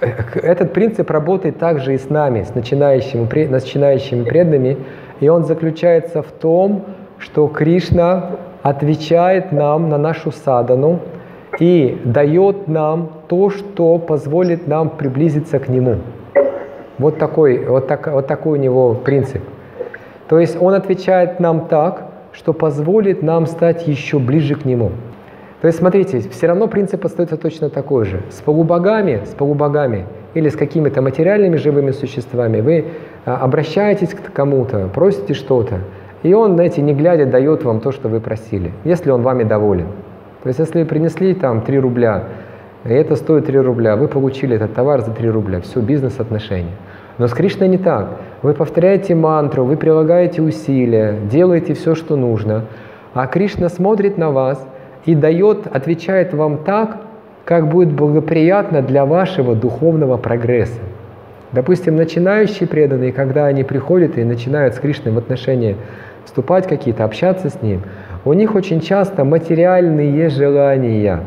[0.00, 4.78] этот принцип работает также и с нами, с начинающими, начинающими преданными,
[5.20, 6.84] и он заключается в том,
[7.18, 8.32] что Кришна
[8.62, 10.98] отвечает нам на нашу садану
[11.60, 15.98] и дает нам то, что позволит нам приблизиться к Нему.
[16.98, 19.42] Вот такой, вот, так, вот такой у него принцип.
[20.28, 24.90] То есть он отвечает нам так, что позволит нам стать еще ближе к Нему.
[25.60, 28.20] То есть, смотрите, все равно принцип остается точно такой же.
[28.30, 32.84] С полубогами, с полубогами или с какими-то материальными живыми существами вы
[33.24, 35.80] а, обращаетесь к кому-то, просите что-то,
[36.22, 39.88] и он, знаете, не глядя, дает вам то, что вы просили, если он вами доволен.
[40.44, 42.24] То есть, если вы принесли там 3 рубля,
[42.84, 46.76] и это стоит 3 рубля, вы получили этот товар за 3 рубля, все, бизнес-отношения.
[47.18, 48.10] Но с Кришной не так.
[48.42, 52.66] Вы повторяете мантру, вы прилагаете усилия, делаете все, что нужно,
[53.12, 54.64] а Кришна смотрит на вас–
[55.08, 56.98] и дает, отвечает вам так,
[57.46, 60.82] как будет благоприятно для вашего духовного прогресса.
[61.50, 65.76] Допустим, начинающие преданные, когда они приходят и начинают с Кришной в отношения
[66.26, 67.84] вступать какие-то, общаться с Ним,
[68.26, 71.20] у них очень часто материальные желания.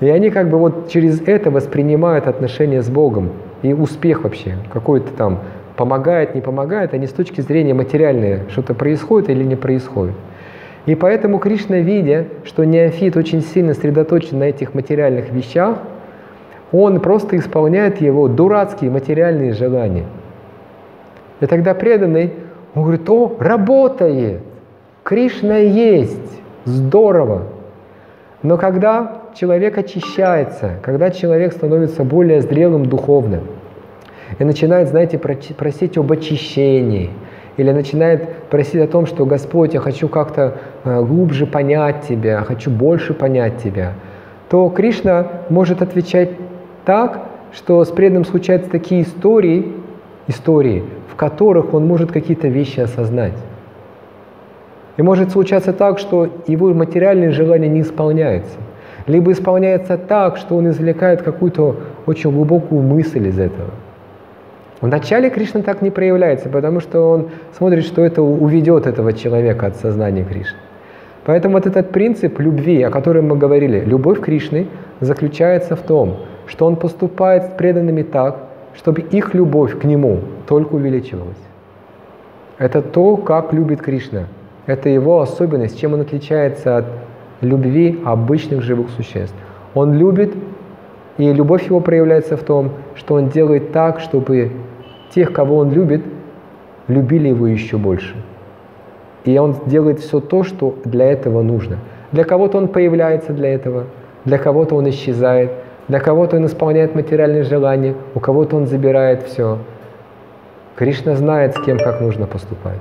[0.00, 3.30] И они как бы вот через это воспринимают отношения с Богом
[3.62, 5.38] и успех вообще, какой-то там
[5.76, 10.16] помогает, не помогает, они с точки зрения материальной, что-то происходит или не происходит.
[10.88, 15.80] И поэтому Кришна, видя, что неофит очень сильно сосредоточен на этих материальных вещах,
[16.72, 20.06] он просто исполняет его дурацкие материальные желания.
[21.40, 22.32] И тогда преданный,
[22.74, 24.40] он говорит, о, работает,
[25.02, 27.48] Кришна есть, здорово.
[28.42, 33.42] Но когда человек очищается, когда человек становится более зрелым духовным
[34.38, 37.10] и начинает, знаете, просить об очищении–
[37.58, 42.70] или начинает просить о том, что Господь, я хочу как-то э, глубже понять Тебя, хочу
[42.70, 43.92] больше понять Тебя,
[44.48, 46.30] то Кришна может отвечать
[46.86, 49.72] так, что с преданным случаются такие истории,
[50.28, 53.36] истории, в которых он может какие-то вещи осознать.
[54.96, 58.56] И может случаться так, что его материальные желания не исполняются.
[59.06, 61.76] Либо исполняется так, что он извлекает какую-то
[62.06, 63.70] очень глубокую мысль из этого–
[64.80, 69.76] Вначале Кришна так не проявляется, потому что он смотрит, что это уведет этого человека от
[69.76, 70.58] сознания Кришны.
[71.24, 74.68] Поэтому вот этот принцип любви, о котором мы говорили, любовь Кришны,
[75.00, 76.16] заключается в том,
[76.46, 78.38] что он поступает с преданными так,
[78.74, 81.36] чтобы их любовь к нему только увеличивалась.
[82.56, 84.24] Это то, как любит Кришна.
[84.66, 86.84] Это его особенность, чем он отличается от
[87.40, 89.34] любви обычных живых существ.
[89.74, 90.34] Он любит,
[91.18, 94.52] и любовь его проявляется в том, что он делает так, чтобы
[95.10, 96.02] тех, кого он любит,
[96.86, 98.14] любили его еще больше.
[99.24, 101.78] И он делает все то, что для этого нужно.
[102.12, 103.84] Для кого-то он появляется для этого,
[104.24, 105.50] для кого-то он исчезает,
[105.88, 109.58] для кого-то он исполняет материальные желания, у кого-то он забирает все.
[110.76, 112.80] Кришна знает, с кем как нужно поступать.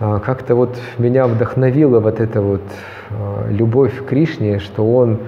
[0.00, 2.62] А, как-то вот меня вдохновила вот эта вот
[3.10, 5.20] а, любовь к Кришне, что он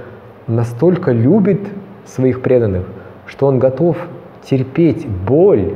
[0.47, 1.61] настолько любит
[2.07, 2.87] своих преданных,
[3.27, 3.97] что он готов
[4.45, 5.75] терпеть боль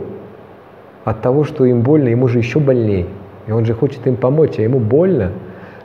[1.04, 3.06] от того, что им больно, ему же еще больнее.
[3.46, 5.32] И он же хочет им помочь, а ему больно.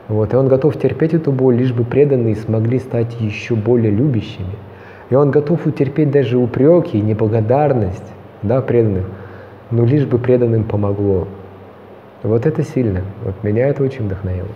[0.08, 4.54] Вот, и он готов терпеть эту боль, лишь бы преданные смогли стать еще более любящими.
[5.10, 8.04] И он готов утерпеть даже упреки и неблагодарность
[8.42, 9.04] да, преданных,
[9.70, 11.26] но лишь бы преданным помогло.
[12.22, 13.02] Вот это сильно.
[13.24, 14.48] Вот меня это очень вдохновило.